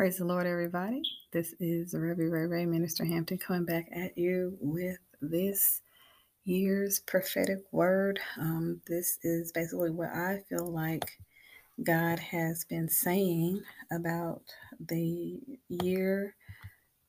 [0.00, 1.02] Praise the Lord, everybody.
[1.30, 5.82] This is Reverend Ray Ray, Minister Hampton, coming back at you with this
[6.46, 8.18] year's prophetic word.
[8.38, 11.18] Um, this is basically what I feel like
[11.82, 13.60] God has been saying
[13.92, 14.40] about
[14.88, 16.34] the year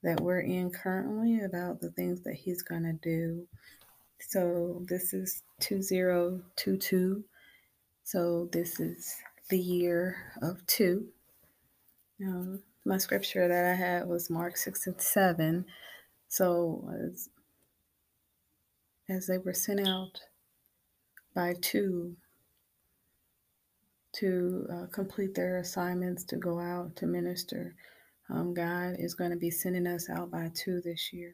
[0.04, 3.48] that we're in currently, about the things that He's going to do.
[4.20, 7.24] So, this is 2022.
[8.04, 9.16] So, this is
[9.50, 11.08] the year of two.
[12.24, 15.66] Um, my scripture that I had was Mark 6 and 7.
[16.28, 17.30] So as,
[19.10, 20.20] as they were sent out
[21.34, 22.16] by two
[24.14, 27.76] to uh, complete their assignments to go out to minister,
[28.30, 31.34] um, God is going to be sending us out by two this year.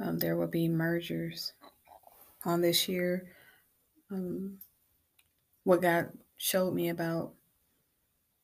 [0.00, 1.52] Um, there will be mergers
[2.44, 3.28] on this year.
[4.10, 4.58] Um,
[5.64, 7.34] what God showed me about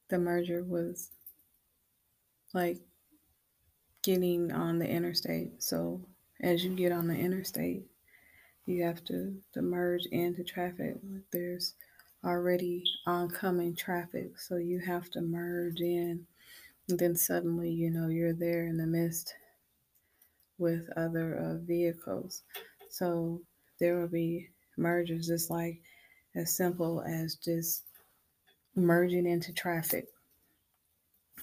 [0.08, 1.10] the merger was
[2.54, 2.78] like
[4.02, 5.62] getting on the interstate.
[5.62, 6.00] So
[6.40, 7.84] as you get on the interstate,
[8.66, 10.96] you have to, to merge into traffic.
[11.32, 11.74] There's
[12.24, 16.26] already oncoming traffic, so you have to merge in.
[16.88, 19.34] And then suddenly, you know, you're there in the midst
[20.58, 22.42] with other uh, vehicles.
[22.90, 23.40] So
[23.78, 25.80] there will be mergers, just like
[26.34, 27.84] as simple as just
[28.78, 30.06] merging into traffic.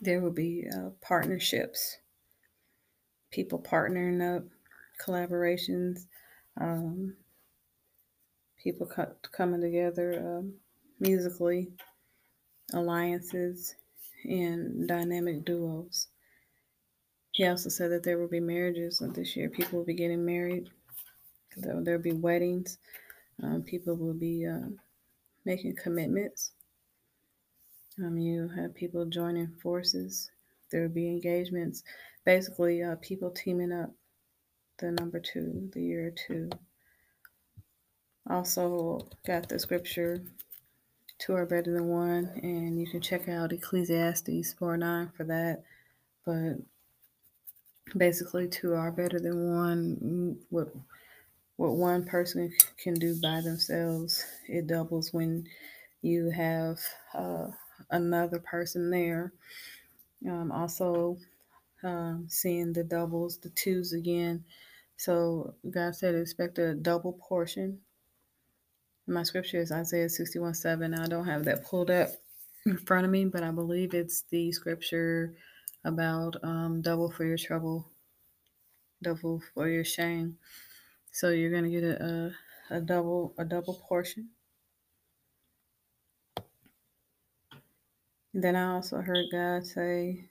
[0.01, 1.97] There will be uh, partnerships,
[3.31, 4.43] people partnering up,
[5.03, 6.05] collaborations,
[6.59, 7.15] um,
[8.61, 10.53] people co- coming together um,
[10.99, 11.69] musically,
[12.73, 13.75] alliances,
[14.25, 16.07] and dynamic duos.
[17.31, 19.49] He also said that there will be marriages this year.
[19.49, 20.69] People will be getting married.
[21.57, 22.77] There will be weddings.
[23.43, 24.69] Um, people will be uh,
[25.45, 26.51] making commitments.
[27.97, 30.29] Um, you have people joining forces.
[30.71, 31.83] There will be engagements.
[32.25, 33.91] Basically, uh, people teaming up.
[34.77, 36.49] The number two, the year two.
[38.29, 40.21] Also, got the scripture
[41.17, 45.63] two are better than one, and you can check out Ecclesiastes 4 9 for that.
[46.25, 46.55] But
[47.97, 50.37] basically, two are better than one.
[50.49, 50.73] What
[51.57, 55.47] what one person can do by themselves, it doubles when
[56.01, 56.79] you have
[57.13, 57.47] uh,
[57.91, 59.33] another person there.
[60.27, 61.17] Um, also,
[61.83, 64.43] um, seeing the doubles, the twos again.
[64.97, 67.79] So God said, expect a double portion.
[69.07, 70.93] My scripture is Isaiah 61 7.
[70.95, 72.09] I don't have that pulled up
[72.65, 75.35] in front of me, but I believe it's the scripture
[75.83, 77.87] about um, double for your trouble,
[79.03, 80.37] double for your shame.
[81.11, 82.33] So you're gonna get a,
[82.71, 84.29] a, a double a double portion.
[88.35, 90.29] Then I also heard God say,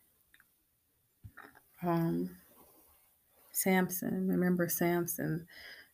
[1.82, 2.30] um,
[3.52, 4.28] Samson.
[4.28, 5.46] Remember Samson,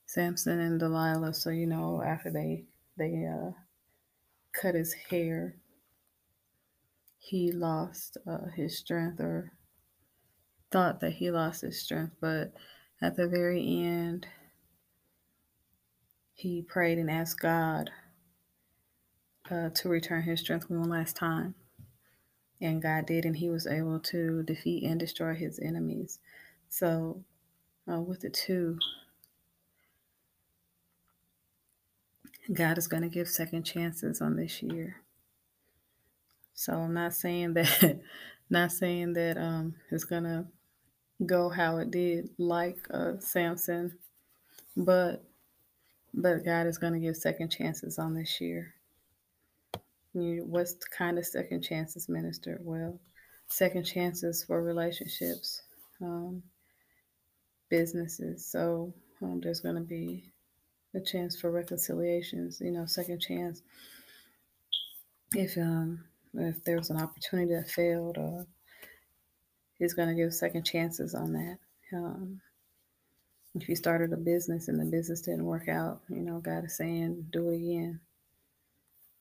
[0.06, 1.34] Samson and Delilah.
[1.34, 2.64] So you know after they
[2.98, 3.52] they uh,
[4.52, 5.56] cut his hair,
[7.18, 9.52] he lost uh, his strength or
[10.72, 12.52] thought that he lost his strength, but
[13.02, 14.26] at the very end,
[16.34, 17.90] he prayed and asked God
[19.50, 21.54] uh, to return his strength one last time.
[22.60, 26.18] And God did, and he was able to defeat and destroy his enemies.
[26.68, 27.24] So,
[27.90, 28.78] uh, with the two,
[32.52, 34.96] God is going to give second chances on this year.
[36.54, 38.00] So I'm not saying that,
[38.50, 40.46] not saying that um, it's going to
[41.26, 43.98] go how it did, like uh, Samson,
[44.76, 45.24] but
[46.12, 48.74] but God is going to give second chances on this year.
[50.14, 52.58] You, what's the kind of second chances, minister?
[52.62, 52.98] Well,
[53.48, 55.62] second chances for relationships,
[56.02, 56.42] um,
[57.68, 58.46] businesses.
[58.46, 60.32] So um, there's going to be
[60.94, 62.60] a chance for reconciliations.
[62.60, 63.62] You know, second chance
[65.32, 66.04] if um
[66.34, 68.46] if there was an opportunity that failed, or
[69.78, 71.58] he's going to give second chances on that.
[71.92, 72.40] Um,
[73.54, 76.76] if you started a business and the business didn't work out, you know, God is
[76.76, 78.00] saying, do it again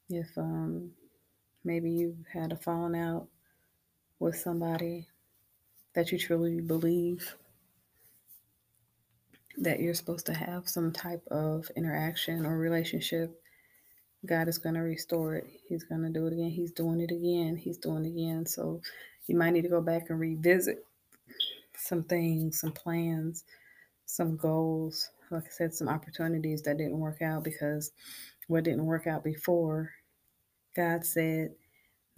[0.09, 0.91] if um,
[1.63, 3.27] maybe you had a falling out
[4.19, 5.07] with somebody
[5.93, 7.35] that you truly believe
[9.57, 13.41] that you're supposed to have some type of interaction or relationship,
[14.25, 15.47] God is going to restore it.
[15.67, 16.49] He's going to do it again.
[16.49, 17.55] He's doing it again.
[17.55, 18.45] He's doing it again.
[18.45, 18.81] So
[19.27, 20.85] you might need to go back and revisit
[21.75, 23.43] some things, some plans,
[24.05, 25.09] some goals.
[25.31, 27.91] Like I said, some opportunities that didn't work out because
[28.49, 29.91] what didn't work out before
[30.75, 31.51] God said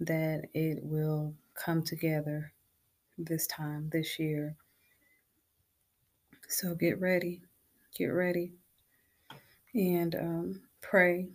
[0.00, 2.52] that it will come together
[3.18, 4.56] this time, this year.
[6.48, 7.42] So get ready,
[7.96, 8.52] get ready,
[9.74, 11.28] and um, pray.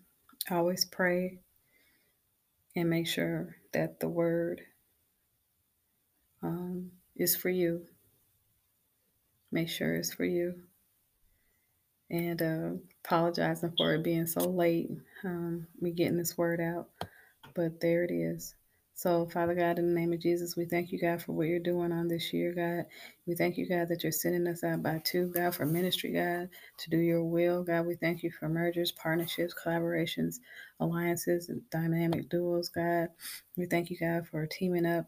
[0.52, 1.40] Always pray
[2.76, 4.62] and make sure that the word
[6.44, 7.86] um, is for you.
[9.52, 10.56] Make sure it's for you.
[12.10, 12.70] And uh,
[13.06, 14.90] apologizing for it being so late,
[15.26, 16.90] um, me getting this word out,
[17.56, 18.56] but there it is.
[18.96, 21.60] So, Father God, in the name of Jesus, we thank you, God, for what you're
[21.60, 22.86] doing on this year, God.
[23.28, 26.50] We thank you, God, that you're sending us out by two, God, for ministry, God,
[26.80, 27.64] to do your will.
[27.64, 30.38] God, we thank you for mergers, partnerships, collaborations,
[30.80, 33.10] alliances, dynamic duos, God.
[33.58, 35.06] We thank you, God, for teaming up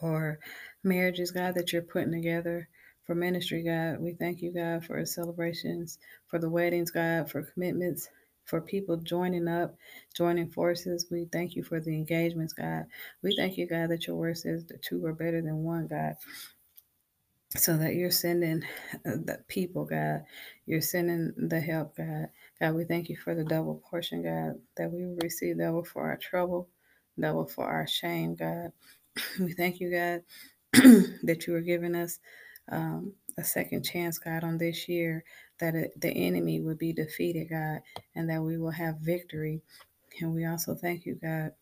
[0.00, 0.38] for
[0.84, 2.68] marriages, God, that you're putting together.
[3.06, 5.98] For ministry, God, we thank you, God, for celebrations,
[6.28, 8.08] for the weddings, God, for commitments,
[8.46, 9.76] for people joining up,
[10.16, 11.06] joining forces.
[11.10, 12.84] We thank you for the engagements, God.
[13.22, 16.16] We thank you, God, that your word says the two are better than one, God.
[17.56, 18.62] So that you're sending
[19.06, 20.24] uh, the people, God.
[20.66, 22.28] You're sending the help, God.
[22.60, 26.16] God, we thank you for the double portion, God, that we receive double for our
[26.16, 26.68] trouble,
[27.18, 28.72] double for our shame, God.
[29.40, 30.22] We thank you, God,
[31.24, 32.20] that you are giving us
[32.70, 35.24] um, a second chance, God, on this year,
[35.58, 37.80] that it, the enemy would be defeated, God,
[38.14, 39.62] and that we will have victory.
[40.20, 41.52] And we also thank you, God,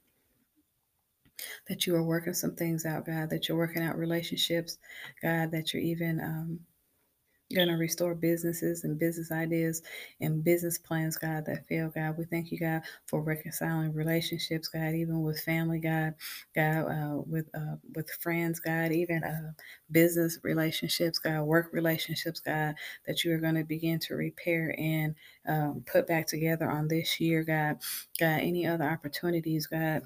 [1.68, 4.78] that you are working some things out, God, that you're working out relationships,
[5.22, 6.60] God, that you're even um,
[7.50, 9.82] you're going to restore businesses and business ideas
[10.20, 12.16] and business plans, God, that fail, God.
[12.18, 16.14] We thank you, God, for reconciling relationships, God, even with family, God,
[16.54, 19.52] God, uh, with uh, with friends, God, even uh,
[19.90, 22.74] business relationships, God, work relationships, God,
[23.06, 25.14] that you are going to begin to repair and
[25.48, 27.78] um, put back together on this year, God.
[28.20, 30.02] God, any other opportunities, God,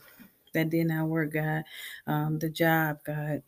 [0.54, 1.64] that did not work, God,
[2.06, 3.42] um, the job, God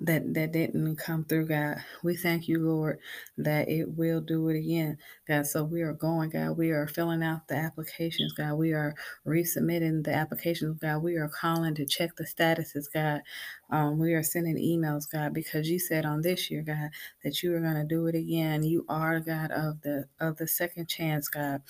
[0.00, 1.78] that that didn't come through, God.
[2.02, 2.98] We thank you, Lord,
[3.38, 4.98] that it will do it again,
[5.28, 5.46] God.
[5.46, 6.56] So we are going, God.
[6.56, 8.54] We are filling out the applications, God.
[8.54, 8.94] We are
[9.26, 11.02] resubmitting the applications, God.
[11.02, 13.22] We are calling to check the statuses, God.
[13.70, 16.90] Um, we are sending emails, God, because you said on this year, God,
[17.22, 18.62] that you are going to do it again.
[18.62, 21.62] You are God of the of the second chance, God.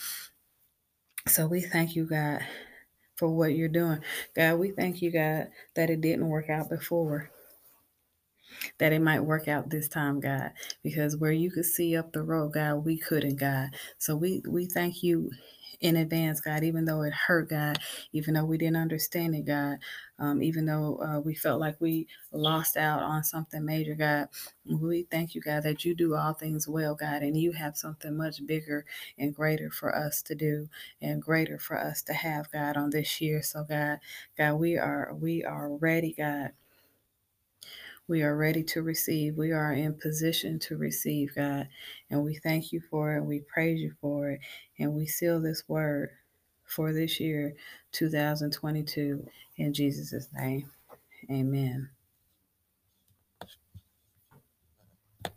[1.29, 2.41] So we thank you, God,
[3.17, 4.01] for what you're doing,
[4.37, 4.59] God.
[4.59, 7.31] We thank you, God, that it didn't work out before
[8.81, 10.53] that it might work out this time, God,
[10.85, 13.71] because where you could see up the road, God, we couldn't, God.
[13.99, 15.33] So we we thank you
[15.81, 17.79] in advance, God, even though it hurt, God,
[18.13, 19.79] even though we didn't understand it, God,
[20.19, 24.29] um, even though uh, we felt like we lost out on something major, God,
[24.67, 28.17] we thank you, God, that you do all things well, God, and you have something
[28.17, 28.87] much bigger
[29.19, 30.69] and greater for us to do
[31.03, 33.43] and greater for us to have, God, on this year.
[33.43, 34.01] So, God,
[34.39, 36.53] God, we are we are ready, God.
[38.11, 39.37] We are ready to receive.
[39.37, 41.69] We are in position to receive, God.
[42.11, 43.23] And we thank you for it.
[43.23, 44.41] We praise you for it.
[44.81, 46.11] And we seal this word
[46.65, 47.55] for this year,
[47.93, 49.25] 2022,
[49.59, 50.69] in Jesus' name.
[51.31, 51.91] Amen.